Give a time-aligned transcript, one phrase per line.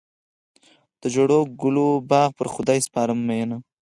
[1.01, 3.57] د ژړو ګلو باغ پر خدای سپارم مینه.